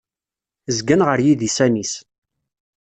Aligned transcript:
Zgan 0.77 1.01
ɣer 1.07 1.19
yidisan-is. 1.25 1.93